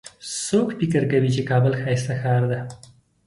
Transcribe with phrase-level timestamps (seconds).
[0.45, 2.59] څوک فکر کوي چې کابل ښایسته ښار ده